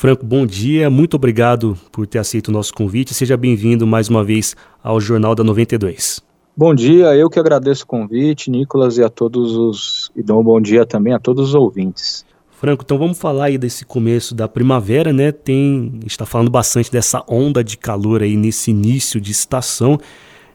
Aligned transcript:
Franco, 0.00 0.24
bom 0.24 0.46
dia, 0.46 0.88
muito 0.88 1.12
obrigado 1.12 1.76
por 1.92 2.06
ter 2.06 2.18
aceito 2.18 2.48
o 2.48 2.50
nosso 2.50 2.72
convite. 2.72 3.12
Seja 3.12 3.36
bem-vindo 3.36 3.86
mais 3.86 4.08
uma 4.08 4.24
vez 4.24 4.56
ao 4.82 4.98
Jornal 4.98 5.34
da 5.34 5.44
92. 5.44 6.22
Bom 6.56 6.74
dia, 6.74 7.14
eu 7.14 7.28
que 7.28 7.38
agradeço 7.38 7.84
o 7.84 7.86
convite, 7.86 8.50
Nicolas, 8.50 8.96
e 8.96 9.04
a 9.04 9.10
todos 9.10 9.54
os. 9.54 10.10
e 10.16 10.22
dou 10.22 10.40
um 10.40 10.42
bom 10.42 10.58
dia 10.58 10.86
também 10.86 11.12
a 11.12 11.18
todos 11.18 11.48
os 11.50 11.54
ouvintes. 11.54 12.24
Franco, 12.50 12.82
então 12.82 12.96
vamos 12.96 13.18
falar 13.18 13.44
aí 13.44 13.58
desse 13.58 13.84
começo 13.84 14.34
da 14.34 14.48
primavera, 14.48 15.12
né? 15.12 15.32
Tem, 15.32 16.00
está 16.06 16.24
falando 16.24 16.50
bastante 16.50 16.90
dessa 16.90 17.22
onda 17.28 17.62
de 17.62 17.76
calor 17.76 18.22
aí 18.22 18.38
nesse 18.38 18.70
início 18.70 19.20
de 19.20 19.32
estação. 19.32 20.00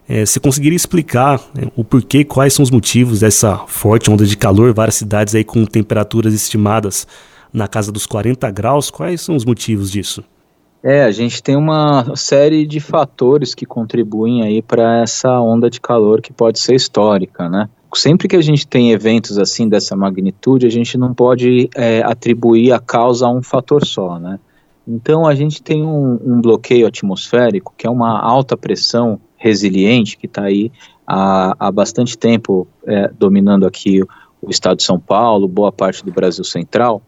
É, 0.08 0.26
você 0.26 0.40
conseguiria 0.40 0.76
explicar 0.76 1.40
né, 1.54 1.70
o 1.76 1.84
porquê, 1.84 2.24
quais 2.24 2.52
são 2.52 2.64
os 2.64 2.70
motivos 2.72 3.20
dessa 3.20 3.58
forte 3.68 4.10
onda 4.10 4.26
de 4.26 4.36
calor, 4.36 4.74
várias 4.74 4.96
cidades 4.96 5.36
aí 5.36 5.44
com 5.44 5.64
temperaturas 5.64 6.34
estimadas 6.34 7.06
na 7.56 7.66
casa 7.66 7.90
dos 7.90 8.04
40 8.04 8.50
graus, 8.50 8.90
quais 8.90 9.22
são 9.22 9.34
os 9.34 9.44
motivos 9.44 9.90
disso? 9.90 10.22
É, 10.82 11.04
a 11.04 11.10
gente 11.10 11.42
tem 11.42 11.56
uma 11.56 12.14
série 12.14 12.66
de 12.66 12.80
fatores 12.80 13.54
que 13.54 13.64
contribuem 13.64 14.42
aí 14.42 14.60
para 14.60 15.00
essa 15.00 15.40
onda 15.40 15.70
de 15.70 15.80
calor 15.80 16.20
que 16.20 16.34
pode 16.34 16.60
ser 16.60 16.74
histórica, 16.74 17.48
né? 17.48 17.68
Sempre 17.94 18.28
que 18.28 18.36
a 18.36 18.42
gente 18.42 18.68
tem 18.68 18.92
eventos 18.92 19.38
assim 19.38 19.70
dessa 19.70 19.96
magnitude, 19.96 20.66
a 20.66 20.70
gente 20.70 20.98
não 20.98 21.14
pode 21.14 21.70
é, 21.74 22.02
atribuir 22.02 22.72
a 22.72 22.78
causa 22.78 23.26
a 23.26 23.30
um 23.30 23.42
fator 23.42 23.86
só, 23.86 24.18
né? 24.18 24.38
Então 24.86 25.26
a 25.26 25.34
gente 25.34 25.62
tem 25.62 25.82
um, 25.82 26.20
um 26.22 26.40
bloqueio 26.42 26.86
atmosférico, 26.86 27.72
que 27.76 27.86
é 27.86 27.90
uma 27.90 28.20
alta 28.20 28.54
pressão 28.54 29.18
resiliente 29.34 30.18
que 30.18 30.26
está 30.26 30.42
aí 30.42 30.70
há, 31.06 31.56
há, 31.58 31.72
bastante 31.72 32.18
tempo 32.18 32.68
é, 32.86 33.10
dominando 33.18 33.66
aqui 33.66 34.02
o, 34.02 34.08
o 34.42 34.50
estado 34.50 34.76
de 34.76 34.84
São 34.84 35.00
Paulo, 35.00 35.48
boa 35.48 35.72
parte 35.72 36.04
do 36.04 36.12
Brasil 36.12 36.44
Central, 36.44 37.02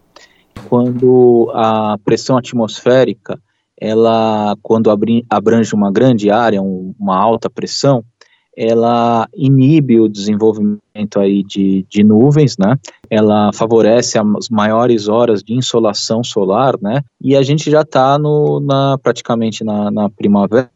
quando 0.67 1.51
a 1.53 1.97
pressão 2.03 2.37
atmosférica, 2.37 3.39
ela, 3.79 4.55
quando 4.61 4.91
abrange 5.29 5.73
uma 5.73 5.91
grande 5.91 6.29
área, 6.29 6.61
um, 6.61 6.93
uma 6.99 7.17
alta 7.17 7.49
pressão, 7.49 8.03
ela 8.57 9.25
inibe 9.33 10.01
o 10.01 10.09
desenvolvimento 10.09 11.17
aí 11.17 11.43
de, 11.43 11.85
de 11.89 12.03
nuvens, 12.03 12.57
né? 12.57 12.77
Ela 13.09 13.51
favorece 13.53 14.19
as 14.19 14.49
maiores 14.49 15.07
horas 15.07 15.41
de 15.41 15.53
insolação 15.53 16.23
solar, 16.23 16.75
né? 16.81 17.01
E 17.21 17.37
a 17.37 17.41
gente 17.41 17.71
já 17.71 17.81
está 17.81 18.17
praticamente 19.01 19.63
na, 19.63 19.89
na 19.89 20.09
primavera 20.09 20.69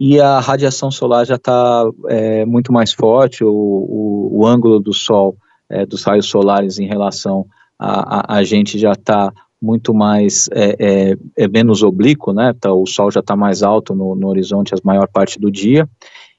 e 0.00 0.20
a 0.20 0.38
radiação 0.38 0.90
solar 0.90 1.26
já 1.26 1.34
está 1.34 1.84
é, 2.06 2.44
muito 2.44 2.72
mais 2.72 2.92
forte, 2.92 3.42
o, 3.42 3.50
o, 3.50 4.40
o 4.40 4.46
ângulo 4.46 4.78
do 4.78 4.92
Sol, 4.92 5.36
é, 5.68 5.84
dos 5.84 6.04
raios 6.04 6.26
solares 6.26 6.78
em 6.78 6.86
relação 6.86 7.46
a, 7.78 8.34
a, 8.34 8.38
a 8.38 8.44
gente 8.44 8.78
já 8.78 8.92
está 8.92 9.32
muito 9.60 9.92
mais, 9.92 10.48
é, 10.52 10.76
é, 10.78 11.16
é, 11.36 11.48
menos 11.48 11.82
oblíquo, 11.82 12.32
né, 12.32 12.54
tá, 12.58 12.72
o 12.72 12.86
Sol 12.86 13.10
já 13.10 13.20
está 13.20 13.36
mais 13.36 13.62
alto 13.62 13.94
no, 13.94 14.14
no 14.14 14.28
horizonte 14.28 14.74
a 14.74 14.78
maior 14.84 15.08
parte 15.08 15.38
do 15.38 15.50
dia, 15.50 15.88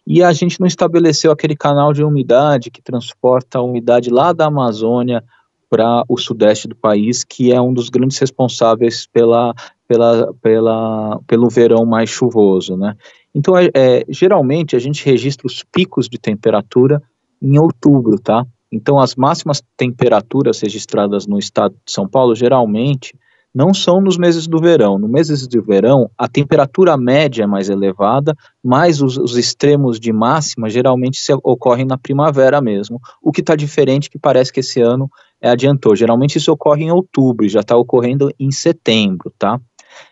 e 0.07 0.23
a 0.23 0.31
gente 0.33 0.59
não 0.59 0.67
estabeleceu 0.67 1.31
aquele 1.31 1.55
canal 1.55 1.93
de 1.93 2.03
umidade 2.03 2.71
que 2.71 2.81
transporta 2.81 3.59
a 3.59 3.61
umidade 3.61 4.09
lá 4.09 4.33
da 4.33 4.45
Amazônia 4.45 5.23
para 5.69 6.03
o 6.07 6.17
sudeste 6.17 6.67
do 6.67 6.75
país, 6.75 7.23
que 7.23 7.51
é 7.51 7.61
um 7.61 7.73
dos 7.73 7.89
grandes 7.89 8.17
responsáveis 8.17 9.05
pela, 9.05 9.53
pela, 9.87 10.33
pela, 10.41 11.19
pelo 11.27 11.49
verão 11.49 11.85
mais 11.85 12.09
chuvoso, 12.09 12.75
né. 12.75 12.95
Então, 13.35 13.55
é, 13.55 13.69
é, 13.75 14.05
geralmente, 14.09 14.75
a 14.75 14.79
gente 14.79 15.05
registra 15.05 15.45
os 15.45 15.63
picos 15.63 16.09
de 16.09 16.17
temperatura 16.17 17.01
em 17.41 17.59
outubro, 17.59 18.19
tá? 18.19 18.45
Então, 18.71 18.99
as 18.99 19.15
máximas 19.15 19.63
temperaturas 19.75 20.59
registradas 20.59 21.25
no 21.25 21.39
estado 21.39 21.73
de 21.85 21.91
São 21.91 22.07
Paulo, 22.07 22.35
geralmente, 22.35 23.17
não 23.53 23.73
são 23.73 23.99
nos 23.99 24.17
meses 24.17 24.47
do 24.47 24.59
verão. 24.59 24.99
No 24.99 25.07
meses 25.07 25.47
do 25.47 25.61
verão, 25.61 26.09
a 26.17 26.27
temperatura 26.27 26.95
média 26.95 27.43
é 27.43 27.47
mais 27.47 27.69
elevada, 27.69 28.35
mas 28.63 29.01
os, 29.01 29.17
os 29.17 29.37
extremos 29.37 29.99
de 29.99 30.13
máxima 30.13 30.69
geralmente 30.69 31.17
se 31.17 31.33
ocorrem 31.33 31.85
na 31.85 31.97
primavera 31.97 32.61
mesmo, 32.61 33.01
o 33.21 33.31
que 33.31 33.41
está 33.41 33.55
diferente, 33.55 34.09
que 34.09 34.19
parece 34.19 34.53
que 34.53 34.59
esse 34.59 34.79
ano 34.81 35.09
é, 35.41 35.49
adiantou. 35.49 35.95
Geralmente 35.95 36.37
isso 36.37 36.51
ocorre 36.51 36.83
em 36.83 36.91
outubro, 36.91 37.47
já 37.49 37.61
está 37.61 37.75
ocorrendo 37.75 38.31
em 38.39 38.51
setembro, 38.51 39.33
tá? 39.37 39.59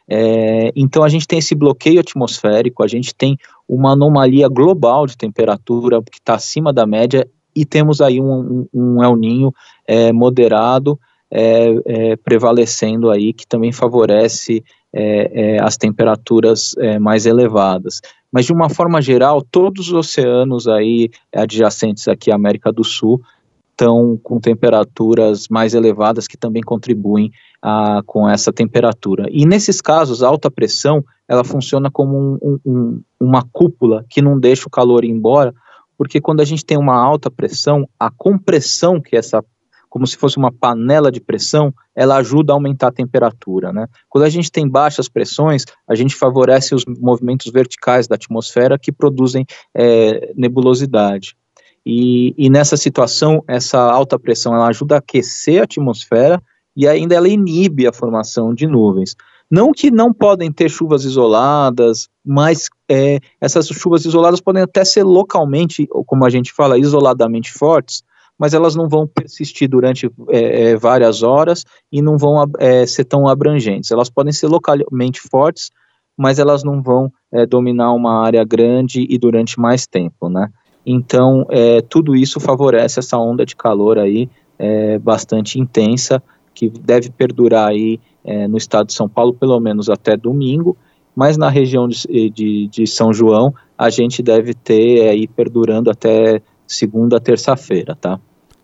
É, 0.09 0.72
então 0.75 1.03
a 1.03 1.09
gente 1.09 1.28
tem 1.28 1.40
esse 1.40 1.53
bloqueio 1.53 2.00
atmosférico, 2.00 2.84
a 2.84 2.88
gente 2.88 3.13
tem 3.13 3.38
uma 3.67 3.91
anomalia 3.91 4.47
global 4.47 5.06
de 5.06 5.16
temperatura 5.16 6.01
que 6.01 6.17
está 6.17 6.35
acima 6.35 6.73
da 6.73 6.85
média 6.88 7.28
e 7.57 7.66
temos 7.66 8.01
aí 8.01 8.22
um, 8.22 8.68
um, 8.73 9.03
El 9.03 9.16
Ninho 9.16 9.53
é, 9.88 10.13
moderado 10.13 11.00
é, 11.29 11.75
é, 11.85 12.16
prevalecendo 12.16 13.09
aí, 13.09 13.34
que 13.34 13.47
também 13.47 13.72
favorece 13.72 14.63
é, 14.94 15.56
é, 15.56 15.62
as 15.62 15.75
temperaturas 15.75 16.75
mais 17.01 17.25
elevadas. 17.25 18.00
Mas 18.31 18.46
de 18.46 18.53
uma 18.53 18.69
forma 18.69 19.01
geral, 19.01 19.41
todos 19.41 19.88
os 19.88 19.94
oceanos 19.94 20.67
aí 20.67 21.09
adjacentes 21.34 22.07
aqui 22.07 22.31
à 22.31 22.35
América 22.35 22.72
do 22.72 22.84
Sul 22.84 23.22
estão 23.72 24.19
com 24.23 24.40
temperaturas 24.40 25.47
mais 25.50 25.73
elevadas 25.73 26.28
que 26.28 26.35
também 26.38 26.63
contribuem 26.63 27.31
a, 27.62 28.01
com 28.06 28.28
essa 28.28 28.51
temperatura. 28.51 29.28
E 29.29 29.46
nesses 29.46 29.81
casos, 29.81 30.23
a 30.23 30.28
alta 30.28 30.50
pressão 30.50 31.03
ela 31.28 31.44
funciona 31.44 31.91
como 31.91 32.40
um, 32.41 32.59
um, 32.66 33.01
uma 33.19 33.44
cúpula 33.51 34.06
que 34.09 34.22
não 34.22 34.40
deixa 34.40 34.67
o 34.67 34.72
calor 34.72 35.03
embora, 35.03 35.53
porque 35.97 36.22
quando 36.22 36.41
a 36.41 36.46
gente 36.46 36.66
tem 36.66 36.78
uma 36.78 36.96
alta 36.96 37.31
pressão, 37.31 37.88
a 38.00 38.09
compressão 38.09 39.02
que 39.02 39.16
essa 39.16 39.44
como 39.90 40.06
se 40.06 40.18
fosse 40.18 40.38
uma 40.38 40.52
panela 40.52 41.12
de 41.12 41.19
pressão, 41.19 41.74
ela 41.96 42.18
ajuda 42.18 42.52
a 42.52 42.56
aumentar 42.56 42.90
a 42.90 42.91
temperatura, 42.91 43.72
né? 43.72 43.88
Quando 44.09 44.25
a 44.25 44.30
gente 44.30 44.52
tem 44.52 44.68
baixas 44.68 45.08
pressões, 45.08 45.66
a 45.88 45.96
gente 45.96 46.16
favorece 46.16 46.75
os 46.75 46.85
movimentos 46.85 47.52
verticais 47.52 48.08
da 48.08 48.16
atmosfera 48.16 48.78
que 48.78 48.91
produzem 48.91 49.46
é, 49.74 50.34
nebulosidade. 50.35 51.35
E, 51.85 52.35
e, 52.38 52.50
nessa 52.50 52.75
situação, 52.75 53.44
essa 53.47 53.79
alta 53.79 54.19
pressão 54.19 54.53
ela 54.53 54.68
ajuda 54.68 54.96
a 54.96 54.97
aquecer 55.00 55.62
a 55.62 55.64
atmosfera 55.64 56.44
e 56.75 56.85
ainda 56.85 57.16
ela 57.16 57.29
inibe 57.29 57.88
a 57.88 57.94
formação 57.94 58.53
de 58.53 58.68
nuvens. 58.68 59.16
Não 59.50 59.72
que 59.72 59.90
não 59.90 60.13
podem 60.13 60.52
ter 60.52 60.69
chuvas 60.69 61.06
isoladas, 61.06 62.09
mas 62.24 62.69
é, 62.90 63.19
essas 63.40 63.68
chuvas 63.68 64.06
isoladas 64.06 64.41
podem 64.41 64.62
até 64.62 64.84
ser 64.84 65.03
localmente, 65.03 65.88
ou 65.91 66.03
como 66.03 66.25
a 66.25 66.30
gente 66.30 66.52
fala, 66.52 66.78
isoladamente 66.78 67.53
fortes, 67.53 68.03
mas 68.38 68.53
elas 68.53 68.75
não 68.75 68.88
vão 68.88 69.08
persistir 69.08 69.68
durante 69.68 70.12
é, 70.30 70.72
é, 70.72 70.75
várias 70.75 71.24
horas 71.24 71.63
e 71.91 72.02
não 72.02 72.18
vão 72.18 72.46
é, 72.59 72.85
ser 72.85 73.06
tão 73.06 73.28
abrangentes. 73.28 73.90
Elas 73.90 74.09
podem 74.09 74.31
ser 74.31 74.47
localmente 74.47 75.22
fortes, 75.22 75.72
mas 76.16 76.38
elas 76.40 76.64
não 76.64 76.81
vão 76.81 77.12
é, 77.31 77.46
dominar 77.46 77.94
uma 77.94 78.24
área 78.24 78.44
grande 78.44 79.08
e 79.09 79.18
durante 79.18 79.59
mais 79.59 79.88
tempo, 79.88 80.29
né? 80.29 80.50
Então, 80.85 81.46
é, 81.50 81.81
tudo 81.81 82.16
isso 82.16 82.40
favorece 82.40 83.00
essa 83.00 83.18
onda 83.18 83.46
de 83.46 83.56
calor 83.56 83.97
aí 83.97 84.29
bastante 85.03 85.59
intensa, 85.59 86.19
que 86.52 86.68
deve 86.68 87.12
perdurar 87.12 87.69
aí 87.69 88.00
é, 88.27 88.47
no 88.47 88.57
estado 88.57 88.88
de 88.88 88.93
São 88.93 89.07
Paulo, 89.07 89.33
pelo 89.33 89.59
menos 89.59 89.89
até 89.89 90.17
domingo, 90.17 90.77
mas 91.15 91.38
na 91.38 91.49
região 91.49 91.88
de, 91.88 92.29
de, 92.29 92.67
de 92.67 92.85
São 92.85 93.11
João, 93.11 93.55
a 93.77 93.89
gente 93.89 94.21
deve 94.21 94.53
ter 94.53 95.09
aí 95.09 95.27
perdurando 95.27 95.89
até 95.89 96.41
segunda, 96.67 97.19
terça-feira, 97.19 97.95
tá? 97.95 98.19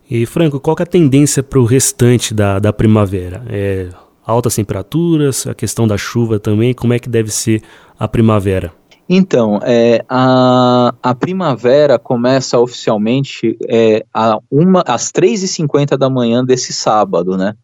E 0.08 0.26
Franco, 0.26 0.60
qual 0.60 0.76
é 0.78 0.82
a 0.82 0.86
tendência 0.86 1.42
para 1.42 1.58
o 1.58 1.64
restante 1.64 2.34
da, 2.34 2.58
da 2.58 2.72
primavera? 2.72 3.42
É, 3.48 3.88
altas 4.24 4.54
temperaturas, 4.54 5.46
a 5.46 5.54
questão 5.54 5.88
da 5.88 5.96
chuva 5.96 6.38
também, 6.38 6.74
como 6.74 6.92
é 6.92 6.98
que 6.98 7.08
deve 7.08 7.30
ser 7.30 7.62
a 7.98 8.06
primavera? 8.06 8.70
Então, 9.08 9.60
é, 9.62 10.02
a, 10.08 10.94
a 11.02 11.14
primavera 11.14 11.98
começa 11.98 12.58
oficialmente 12.58 13.56
é, 13.68 14.04
a 14.12 14.38
uma, 14.50 14.82
às 14.86 15.10
3h50 15.10 15.96
da 15.96 16.08
manhã 16.08 16.42
desse 16.44 16.72
sábado, 16.72 17.36
né? 17.36 17.54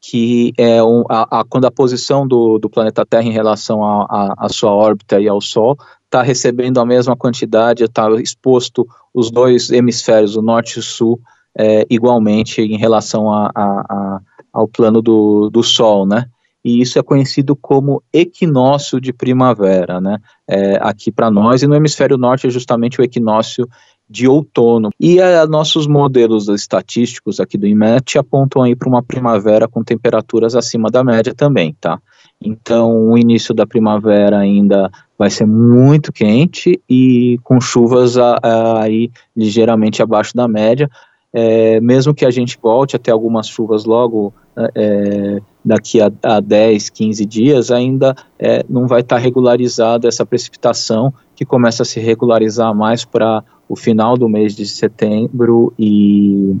Que 0.00 0.52
é 0.56 0.82
um, 0.82 1.02
a, 1.08 1.40
a, 1.40 1.44
quando 1.44 1.64
a 1.64 1.70
posição 1.70 2.26
do, 2.26 2.58
do, 2.58 2.70
planeta 2.70 3.04
Terra 3.04 3.24
em 3.24 3.32
relação 3.32 3.82
à 3.82 4.48
sua 4.48 4.72
órbita 4.72 5.20
e 5.20 5.28
ao 5.28 5.40
Sol 5.40 5.76
está 6.04 6.22
recebendo 6.22 6.78
a 6.78 6.86
mesma 6.86 7.16
quantidade, 7.16 7.84
está 7.84 8.08
exposto 8.20 8.86
os 9.12 9.30
dois 9.30 9.70
hemisférios, 9.70 10.36
o 10.36 10.42
norte 10.42 10.76
e 10.76 10.78
o 10.78 10.82
sul, 10.82 11.20
é, 11.56 11.86
igualmente 11.90 12.62
em 12.62 12.78
relação 12.78 13.30
a, 13.30 13.50
a, 13.54 14.20
ao 14.52 14.68
plano 14.68 15.02
do, 15.02 15.50
do 15.50 15.62
Sol, 15.62 16.06
né? 16.06 16.26
E 16.64 16.80
isso 16.80 16.98
é 16.98 17.02
conhecido 17.02 17.54
como 17.54 18.02
equinócio 18.12 19.00
de 19.00 19.12
primavera, 19.12 20.00
né? 20.00 20.18
É, 20.46 20.78
aqui 20.80 21.10
para 21.10 21.30
nós, 21.30 21.62
e 21.62 21.66
no 21.66 21.74
hemisfério 21.74 22.16
norte 22.16 22.46
é 22.46 22.50
justamente 22.50 23.00
o 23.00 23.04
equinócio 23.04 23.68
de 24.08 24.26
outono. 24.26 24.90
E 24.98 25.20
a, 25.20 25.46
nossos 25.46 25.86
modelos 25.86 26.48
estatísticos 26.48 27.40
aqui 27.40 27.58
do 27.58 27.66
IMET 27.66 28.18
apontam 28.18 28.62
aí 28.62 28.74
para 28.74 28.88
uma 28.88 29.02
primavera 29.02 29.68
com 29.68 29.84
temperaturas 29.84 30.54
acima 30.54 30.90
da 30.90 31.04
média 31.04 31.34
também, 31.34 31.76
tá? 31.80 32.00
Então, 32.40 33.10
o 33.10 33.18
início 33.18 33.52
da 33.52 33.66
primavera 33.66 34.38
ainda 34.38 34.90
vai 35.18 35.28
ser 35.28 35.44
muito 35.44 36.12
quente 36.12 36.80
e 36.88 37.38
com 37.42 37.60
chuvas 37.60 38.16
aí 38.16 39.10
ligeiramente 39.36 40.02
abaixo 40.02 40.36
da 40.36 40.46
média. 40.46 40.88
é, 41.30 41.78
mesmo 41.80 42.14
que 42.14 42.24
a 42.24 42.30
gente 42.30 42.58
volte 42.62 42.96
a 42.96 42.98
ter 42.98 43.10
algumas 43.10 43.48
chuvas 43.48 43.84
logo 43.84 44.32
é, 44.74 45.40
daqui 45.64 46.00
a, 46.00 46.10
a 46.22 46.40
10, 46.40 46.88
15 46.90 47.26
dias, 47.26 47.70
ainda 47.70 48.14
é, 48.38 48.64
não 48.68 48.86
vai 48.86 49.02
estar 49.02 49.16
tá 49.16 49.22
regularizada 49.22 50.08
essa 50.08 50.24
precipitação 50.24 51.12
que 51.38 51.44
começa 51.44 51.84
a 51.84 51.86
se 51.86 52.00
regularizar 52.00 52.74
mais 52.74 53.04
para 53.04 53.44
o 53.68 53.76
final 53.76 54.16
do 54.18 54.28
mês 54.28 54.56
de 54.56 54.66
setembro 54.66 55.72
e 55.78 56.56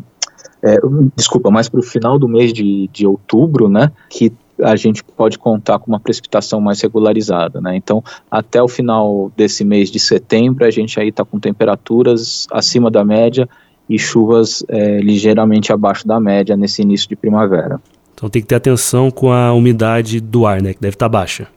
é, 0.62 0.78
desculpa, 1.16 1.50
mais 1.50 1.68
para 1.68 1.80
o 1.80 1.82
final 1.82 2.16
do 2.16 2.28
mês 2.28 2.52
de, 2.52 2.88
de 2.92 3.04
outubro, 3.04 3.68
né, 3.68 3.90
que 4.08 4.32
a 4.62 4.76
gente 4.76 5.02
pode 5.02 5.36
contar 5.36 5.80
com 5.80 5.90
uma 5.90 5.98
precipitação 5.98 6.60
mais 6.60 6.80
regularizada, 6.80 7.60
né? 7.60 7.74
Então, 7.76 8.02
até 8.30 8.62
o 8.62 8.68
final 8.68 9.32
desse 9.36 9.64
mês 9.64 9.90
de 9.90 9.98
setembro, 9.98 10.64
a 10.64 10.70
gente 10.70 10.98
aí 11.00 11.08
está 11.08 11.24
com 11.24 11.40
temperaturas 11.40 12.46
acima 12.52 12.88
da 12.88 13.04
média 13.04 13.48
e 13.90 13.98
chuvas 13.98 14.64
é, 14.68 15.00
ligeiramente 15.00 15.72
abaixo 15.72 16.06
da 16.06 16.20
média 16.20 16.56
nesse 16.56 16.82
início 16.82 17.08
de 17.08 17.16
primavera. 17.16 17.80
Então 18.14 18.28
tem 18.28 18.42
que 18.42 18.48
ter 18.48 18.56
atenção 18.56 19.10
com 19.10 19.32
a 19.32 19.52
umidade 19.52 20.20
do 20.20 20.46
ar, 20.46 20.62
né? 20.62 20.72
Que 20.72 20.80
deve 20.80 20.94
estar 20.94 21.06
tá 21.06 21.08
baixa. 21.08 21.48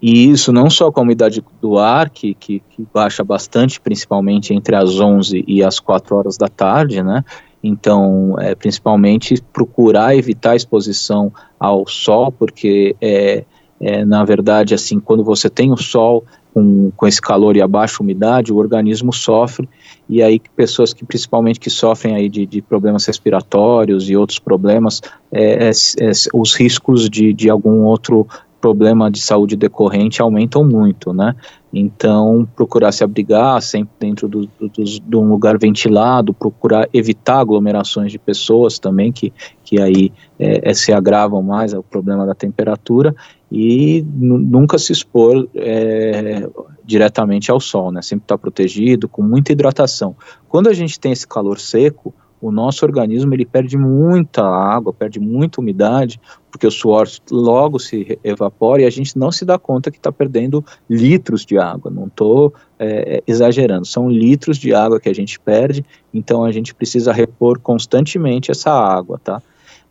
E 0.00 0.30
isso 0.30 0.52
não 0.52 0.70
só 0.70 0.92
com 0.92 1.00
a 1.00 1.02
umidade 1.02 1.42
do 1.60 1.78
ar, 1.78 2.08
que, 2.08 2.34
que, 2.34 2.62
que, 2.70 2.86
baixa 2.94 3.24
bastante, 3.24 3.80
principalmente 3.80 4.54
entre 4.54 4.76
as 4.76 5.00
11 5.00 5.44
e 5.46 5.62
as 5.62 5.80
4 5.80 6.16
horas 6.16 6.36
da 6.36 6.48
tarde, 6.48 7.02
né? 7.02 7.24
Então, 7.62 8.36
é, 8.38 8.54
principalmente 8.54 9.42
procurar 9.52 10.16
evitar 10.16 10.52
a 10.52 10.56
exposição 10.56 11.32
ao 11.58 11.86
sol, 11.88 12.30
porque 12.30 12.94
é, 13.00 13.44
é, 13.80 14.04
na 14.04 14.24
verdade, 14.24 14.74
assim, 14.74 15.00
quando 15.00 15.24
você 15.24 15.50
tem 15.50 15.72
o 15.72 15.76
sol 15.76 16.24
com, 16.54 16.90
com 16.96 17.06
esse 17.06 17.20
calor 17.20 17.56
e 17.56 17.60
a 17.60 17.68
baixa 17.68 18.02
umidade, 18.02 18.52
o 18.52 18.56
organismo 18.56 19.12
sofre, 19.12 19.68
e 20.08 20.22
aí 20.22 20.40
pessoas 20.56 20.92
que 20.92 21.04
principalmente 21.04 21.60
que 21.60 21.70
sofrem 21.70 22.14
aí 22.14 22.28
de, 22.28 22.46
de 22.46 22.62
problemas 22.62 23.04
respiratórios 23.06 24.08
e 24.08 24.16
outros 24.16 24.38
problemas, 24.38 25.00
é, 25.30 25.68
é, 25.68 25.70
é 25.70 26.12
os 26.32 26.54
riscos 26.54 27.08
de, 27.08 27.32
de 27.32 27.50
algum 27.50 27.82
outro 27.82 28.26
problema 28.60 29.10
de 29.10 29.20
saúde 29.20 29.56
decorrente 29.56 30.20
aumentam 30.20 30.64
muito, 30.64 31.12
né? 31.12 31.34
Então, 31.72 32.48
procurar 32.56 32.92
se 32.92 33.04
abrigar 33.04 33.60
sempre 33.60 33.92
dentro 34.00 34.26
do, 34.26 34.46
do, 34.58 34.68
do, 34.68 34.84
de 34.84 35.16
um 35.16 35.28
lugar 35.28 35.58
ventilado, 35.58 36.32
procurar 36.32 36.88
evitar 36.92 37.40
aglomerações 37.40 38.10
de 38.10 38.18
pessoas 38.18 38.78
também, 38.78 39.12
que, 39.12 39.32
que 39.62 39.80
aí 39.80 40.12
é, 40.38 40.70
é, 40.70 40.74
se 40.74 40.92
agravam 40.92 41.42
mais 41.42 41.74
ao 41.74 41.82
problema 41.82 42.24
da 42.26 42.34
temperatura, 42.34 43.14
e 43.50 44.04
nunca 44.14 44.78
se 44.78 44.92
expor 44.92 45.48
é, 45.54 46.48
diretamente 46.84 47.50
ao 47.50 47.60
sol, 47.60 47.90
né? 47.90 48.02
Sempre 48.02 48.24
estar 48.24 48.36
tá 48.36 48.38
protegido, 48.38 49.08
com 49.08 49.22
muita 49.22 49.52
hidratação. 49.52 50.16
Quando 50.48 50.68
a 50.68 50.74
gente 50.74 50.98
tem 50.98 51.12
esse 51.12 51.26
calor 51.26 51.58
seco, 51.58 52.14
o 52.40 52.50
nosso 52.50 52.84
organismo 52.84 53.34
ele 53.34 53.44
perde 53.44 53.76
muita 53.76 54.42
água, 54.42 54.92
perde 54.92 55.18
muita 55.18 55.60
umidade, 55.60 56.20
porque 56.50 56.66
o 56.66 56.70
suor 56.70 57.08
logo 57.30 57.78
se 57.78 58.18
evapora 58.22 58.82
e 58.82 58.84
a 58.86 58.90
gente 58.90 59.18
não 59.18 59.30
se 59.30 59.44
dá 59.44 59.58
conta 59.58 59.90
que 59.90 59.98
está 59.98 60.10
perdendo 60.10 60.64
litros 60.88 61.44
de 61.44 61.58
água. 61.58 61.90
Não 61.90 62.06
estou 62.06 62.54
é, 62.78 63.22
exagerando, 63.26 63.86
são 63.86 64.08
litros 64.08 64.56
de 64.58 64.72
água 64.72 65.00
que 65.00 65.08
a 65.08 65.14
gente 65.14 65.38
perde, 65.38 65.84
então 66.12 66.44
a 66.44 66.52
gente 66.52 66.74
precisa 66.74 67.12
repor 67.12 67.58
constantemente 67.60 68.50
essa 68.50 68.70
água, 68.70 69.20
tá? 69.22 69.42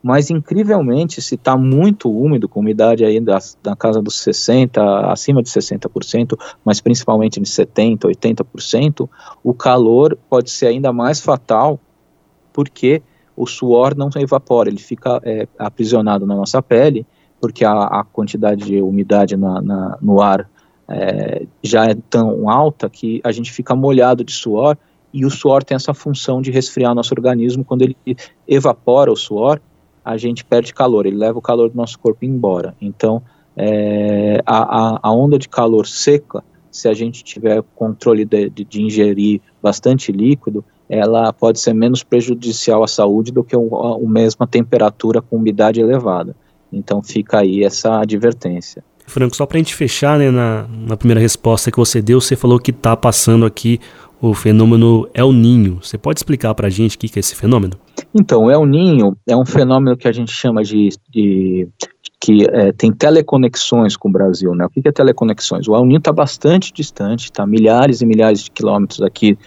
Mas 0.02 0.30
incrivelmente, 0.30 1.22
se 1.22 1.36
está 1.36 1.58
muito 1.58 2.10
úmido, 2.10 2.48
com 2.48 2.60
umidade 2.60 3.04
aí 3.04 3.20
da, 3.20 3.40
da 3.64 3.76
casa 3.76 4.02
dos 4.02 4.16
60%, 4.16 4.78
acima 5.12 5.42
de 5.42 5.50
60%, 5.50 6.38
mas 6.64 6.80
principalmente 6.80 7.40
de 7.40 7.48
70%, 7.48 8.02
80%, 8.02 9.10
o 9.44 9.54
calor 9.54 10.18
pode 10.30 10.50
ser 10.52 10.68
ainda 10.68 10.94
mais 10.94 11.20
fatal 11.20 11.80
porque 12.58 13.04
o 13.36 13.46
suor 13.46 13.96
não 13.96 14.10
evapora, 14.16 14.68
ele 14.68 14.80
fica 14.80 15.22
é, 15.24 15.48
aprisionado 15.60 16.26
na 16.26 16.34
nossa 16.34 16.60
pele, 16.60 17.06
porque 17.40 17.64
a, 17.64 17.72
a 17.72 18.04
quantidade 18.04 18.66
de 18.66 18.82
umidade 18.82 19.38
na, 19.38 19.62
na, 19.62 19.98
no 20.02 20.20
ar 20.20 20.50
é, 20.90 21.46
já 21.62 21.86
é 21.86 21.96
tão 22.10 22.50
alta 22.50 22.90
que 22.90 23.22
a 23.24 23.32
gente 23.32 23.52
fica 23.52 23.76
molhado 23.76 24.24
de 24.24 24.32
suor 24.32 24.76
e 25.14 25.24
o 25.24 25.30
suor 25.30 25.64
tem 25.64 25.76
essa 25.76 25.94
função 25.94 26.42
de 26.42 26.50
resfriar 26.50 26.96
nosso 26.96 27.14
organismo. 27.14 27.64
Quando 27.64 27.84
ele 27.84 27.96
evapora 28.48 29.12
o 29.12 29.16
suor, 29.16 29.62
a 30.04 30.18
gente 30.18 30.44
perde 30.44 30.74
calor, 30.74 31.06
ele 31.06 31.18
leva 31.18 31.38
o 31.38 31.42
calor 31.44 31.70
do 31.70 31.78
nosso 31.78 32.00
corpo 32.00 32.26
embora. 32.26 32.76
Então, 32.82 33.22
é, 33.56 34.42
a, 34.48 35.08
a, 35.08 35.12
onda 35.14 35.38
de 35.38 35.48
calor 35.48 35.86
seca, 35.86 36.44
se 36.72 36.90
a 36.90 36.94
gente 36.96 37.24
tiver 37.24 37.64
controle 37.76 38.26
de, 38.26 38.50
de, 38.50 38.64
de 38.64 38.82
ingerir 38.82 39.42
bastante 39.62 40.12
líquido, 40.12 40.66
ela 40.90 41.34
pode 41.34 41.60
ser 41.60 41.74
menos 41.74 42.04
prejudicial 42.04 42.84
à 42.84 42.88
saúde 42.88 43.32
do 43.32 43.44
que 43.44 43.56
a, 43.56 43.60
mesma 44.02 44.48
temperatura 44.48 45.22
com 45.22 45.38
umidade 45.38 45.80
elevada. 45.80 46.36
Então 46.72 47.02
fica 47.02 47.40
aí 47.40 47.64
essa 47.64 48.00
advertência. 48.00 48.84
Franco, 49.06 49.36
só 49.36 49.46
para 49.46 49.58
a 49.58 49.60
gente 49.60 49.74
fechar, 49.74 50.20
né, 50.20 50.30
na, 50.30 50.68
na 50.68 50.98
primeira 50.98 51.20
resposta 51.20 51.72
que 51.72 51.78
você 51.78 52.02
deu, 52.02 52.20
você 52.20 52.36
falou 52.36 52.60
que 52.60 52.72
está 52.72 52.96
passando 52.96 53.46
aqui 53.46 53.80
o 54.22 54.34
fenômeno 54.34 55.08
El 55.14 55.32
Ninho. 55.32 55.80
Você 55.82 55.98
pode 55.98 56.20
explicar 56.20 56.54
para 56.56 56.68
a 56.68 56.70
gente 56.70 56.96
o 56.96 57.00
que, 57.00 57.08
que 57.08 57.20
é 57.20 57.22
esse 57.22 57.36
fenômeno? 57.36 57.74
Então, 58.14 58.46
o 58.46 58.52
El 58.52 58.66
Ninho 58.66 59.16
é 59.28 59.36
um 59.36 59.46
fenômeno 59.46 59.96
que 59.96 60.08
a 60.08 60.12
gente 60.12 60.32
chama 60.32 60.64
de, 60.64 60.90
de 61.10 61.68
que 62.20 62.46
é, 62.52 62.72
tem 62.72 62.92
teleconexões 62.92 63.96
com 63.96 64.10
o 64.10 64.12
Brasil, 64.12 64.54
né? 64.56 64.66
O 64.66 64.70
que, 64.70 64.82
que 64.82 64.88
é 64.88 64.92
teleconexões? 64.92 65.68
O 65.68 65.76
El 65.76 65.86
Ninho 65.86 66.00
está 66.00 66.12
bastante 66.12 66.74
distante, 66.74 67.26
está 67.26 67.46
milhares 67.46 68.02
e 68.02 68.06
milhares 68.06 68.44
de 68.44 68.52
quilômetros 68.52 69.02
aqui 69.02 69.38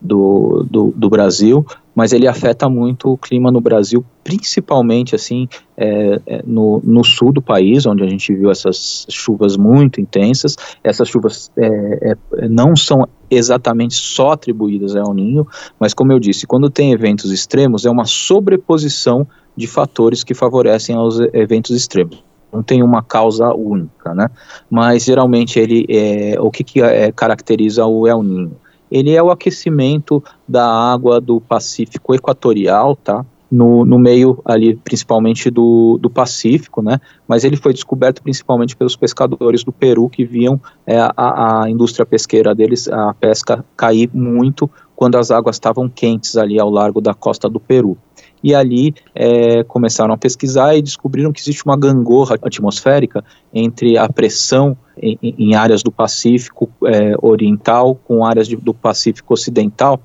do, 0.00 0.64
do, 0.70 0.92
do, 0.94 1.10
Brasil, 1.10 1.66
mas 1.94 2.12
ele 2.12 2.28
afeta 2.28 2.68
muito 2.68 3.10
o 3.10 3.18
clima 3.18 3.50
no 3.50 3.60
Brasil, 3.60 4.04
principalmente 4.22 5.14
assim 5.14 5.48
é, 5.76 6.20
é, 6.26 6.42
no, 6.46 6.80
no, 6.84 7.02
sul 7.02 7.32
do 7.32 7.42
país, 7.42 7.84
onde 7.84 8.04
a 8.04 8.08
gente 8.08 8.32
viu 8.32 8.50
essas 8.50 9.06
chuvas 9.10 9.56
muito 9.56 10.00
intensas. 10.00 10.56
Essas 10.84 11.08
chuvas 11.08 11.50
é, 11.56 12.16
é 12.38 12.48
não 12.48 12.76
são 12.76 13.08
exatamente 13.30 13.94
só 13.94 14.32
atribuídas 14.32 14.94
ao 14.94 15.12
Ninho, 15.12 15.46
mas 15.78 15.92
como 15.92 16.12
eu 16.12 16.20
disse, 16.20 16.46
quando 16.46 16.70
tem 16.70 16.92
eventos 16.92 17.32
extremos, 17.32 17.84
é 17.84 17.90
uma 17.90 18.04
sobreposição 18.04 19.26
de 19.56 19.66
fatores 19.66 20.22
que 20.22 20.34
favorecem 20.34 20.94
aos 20.94 21.18
eventos 21.32 21.74
extremos 21.74 22.22
não 22.50 22.62
tem 22.62 22.82
uma 22.82 23.02
causa 23.02 23.52
única, 23.52 24.14
né? 24.14 24.30
Mas 24.70 25.04
geralmente 25.04 25.58
ele 25.58 25.84
é 25.86 26.40
o 26.40 26.50
que, 26.50 26.64
que 26.64 26.80
é, 26.80 27.12
caracteriza 27.12 27.84
o 27.84 28.08
El 28.08 28.22
Ninho 28.22 28.56
ele 28.90 29.14
é 29.14 29.22
o 29.22 29.30
aquecimento 29.30 30.22
da 30.46 30.66
água 30.66 31.20
do 31.20 31.40
Pacífico 31.40 32.14
Equatorial, 32.14 32.96
tá? 32.96 33.24
No, 33.50 33.82
no 33.82 33.98
meio 33.98 34.42
ali, 34.44 34.76
principalmente 34.76 35.50
do, 35.50 35.98
do 35.98 36.10
Pacífico, 36.10 36.82
né? 36.82 37.00
Mas 37.26 37.44
ele 37.44 37.56
foi 37.56 37.72
descoberto 37.72 38.22
principalmente 38.22 38.76
pelos 38.76 38.94
pescadores 38.94 39.64
do 39.64 39.72
Peru 39.72 40.08
que 40.10 40.22
viam 40.22 40.60
é, 40.86 40.98
a, 40.98 41.62
a 41.62 41.70
indústria 41.70 42.04
pesqueira 42.04 42.54
deles, 42.54 42.88
a 42.88 43.14
pesca, 43.14 43.64
cair 43.74 44.10
muito 44.12 44.70
quando 44.94 45.16
as 45.16 45.30
águas 45.30 45.56
estavam 45.56 45.88
quentes 45.88 46.36
ali 46.36 46.60
ao 46.60 46.68
largo 46.68 47.00
da 47.00 47.14
costa 47.14 47.48
do 47.48 47.58
Peru 47.58 47.96
e 48.42 48.54
ali 48.54 48.94
é, 49.14 49.62
começaram 49.64 50.14
a 50.14 50.18
pesquisar 50.18 50.76
e 50.76 50.82
descobriram 50.82 51.32
que 51.32 51.40
existe 51.40 51.64
uma 51.64 51.76
gangorra 51.76 52.36
atmosférica 52.42 53.24
entre 53.52 53.96
a 53.98 54.08
pressão 54.08 54.76
em, 55.00 55.18
em 55.22 55.54
áreas 55.54 55.82
do 55.82 55.92
Pacífico 55.92 56.70
é, 56.86 57.14
Oriental 57.20 57.94
com 57.94 58.24
áreas 58.24 58.48
de, 58.48 58.56
do 58.56 58.74
Pacífico 58.74 59.34
Ocidental, 59.34 60.00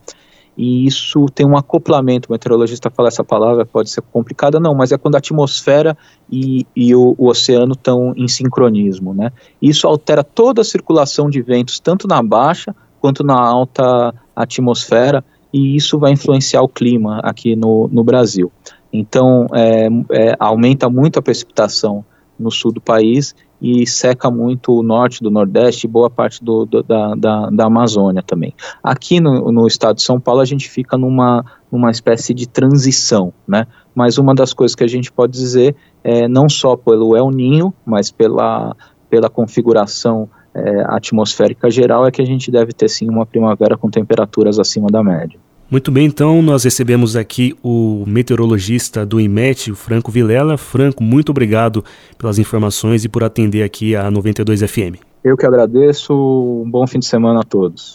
e 0.56 0.86
isso 0.86 1.26
tem 1.34 1.46
um 1.46 1.58
acoplamento, 1.58 2.30
o 2.30 2.32
meteorologista 2.32 2.90
fala 2.92 3.08
essa 3.08 3.24
palavra, 3.24 3.66
pode 3.66 3.90
ser 3.90 4.02
complicada, 4.02 4.60
não, 4.60 4.76
mas 4.76 4.92
é 4.92 4.98
quando 4.98 5.16
a 5.16 5.18
atmosfera 5.18 5.98
e, 6.32 6.66
e 6.76 6.94
o, 6.94 7.16
o, 7.18 7.28
oceano 7.28 7.74
estão 7.74 8.14
em 8.16 8.28
sincronismo, 8.28 9.14
né? 9.14 9.32
Isso 9.62 9.88
altera 9.88 10.24
toda 10.24 10.62
a 10.62 10.66
circulação 10.66 11.30
de 11.30 11.42
ventos, 11.42 11.80
tanto 11.80 12.08
na 12.08 12.22
baixa 12.22 12.76
quanto 13.02 13.24
na 13.24 13.36
alta 13.36 14.14
atmosfera, 14.36 15.26
e 15.54 15.76
isso 15.76 16.00
vai 16.00 16.12
influenciar 16.12 16.64
o 16.64 16.68
clima 16.68 17.20
aqui 17.24 17.56
no, 17.56 17.88
no 17.92 18.04
Brasil. 18.04 18.52
Então, 18.92 19.48
é, 19.54 19.88
é, 20.12 20.36
aumenta 20.40 20.90
muito 20.90 21.20
a 21.20 21.22
precipitação 21.22 22.04
no 22.38 22.50
sul 22.50 22.72
do 22.72 22.82
país 22.82 23.36
e 23.62 23.88
seca 23.88 24.30
muito 24.30 24.78
o 24.78 24.84
norte 24.84 25.24
do 25.24 25.32
Nordeste 25.32 25.88
e 25.88 25.90
boa 25.90 26.10
parte 26.10 26.44
do, 26.44 26.66
do, 26.66 26.84
da, 26.84 27.16
da, 27.16 27.50
da, 27.50 27.66
Amazônia 27.66 28.22
também. 28.22 28.54
Aqui 28.84 29.22
no, 29.22 29.52
no, 29.52 29.66
estado 29.66 29.96
de 29.96 30.04
São 30.04 30.20
Paulo 30.20 30.42
a 30.42 30.46
gente 30.46 30.70
fica 30.70 30.98
numa, 30.98 31.46
numa 31.72 31.90
espécie 31.90 32.34
de 32.34 32.48
transição, 32.48 33.32
né? 33.48 33.66
Mas 33.96 34.18
uma 34.18 34.36
das 34.36 34.54
coisas 34.54 34.76
que 34.76 34.84
a 34.84 34.88
gente 34.88 35.12
pode 35.12 35.32
dizer 35.32 35.76
é 36.04 36.28
não 36.28 36.50
só 36.50 36.76
pelo 36.76 37.16
El 37.16 37.30
Ninho, 37.32 37.74
mas 37.86 38.12
pela, 38.12 38.76
pela 39.10 39.30
configuração 39.30 40.30
é, 40.54 40.84
atmosférica 40.88 41.70
geral 41.72 42.06
é 42.06 42.12
que 42.12 42.22
a 42.22 42.26
gente 42.26 42.52
deve 42.52 42.74
ter 42.74 42.90
sim 42.90 43.10
uma 43.10 43.26
primavera 43.26 43.78
com 43.78 43.90
temperaturas 43.90 44.60
acima 44.60 44.88
da 44.88 45.04
média. 45.04 45.40
Muito 45.74 45.92
bem, 45.92 46.06
então 46.06 46.40
nós 46.44 46.64
recebemos 46.64 47.16
aqui 47.16 47.56
o 47.64 48.04
meteorologista 48.06 49.04
do 49.04 49.20
IMET, 49.20 49.72
o 49.72 49.76
Franco 49.76 50.12
Vilela. 50.12 50.56
Franco, 50.56 51.04
muito 51.04 51.32
obrigado 51.32 51.84
pelas 52.16 52.38
informações 52.38 53.04
e 53.04 53.10
por 53.10 53.24
atender 53.24 53.64
aqui 53.64 53.96
a 53.96 54.12
92 54.12 54.62
FM. 54.62 55.02
Eu 55.24 55.36
que 55.36 55.48
agradeço. 55.48 56.14
Um 56.14 56.70
bom 56.70 56.86
fim 56.86 57.00
de 57.00 57.08
semana 57.08 57.40
a 57.40 57.44
todos. 57.44 57.92